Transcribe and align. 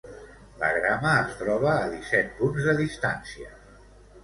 La 0.61 0.69
Grama 0.77 1.11
es 1.25 1.35
troba 1.43 1.69
a 1.75 1.85
disset 1.93 2.33
punts 2.41 2.65
de 2.71 2.77
distància. 2.83 3.55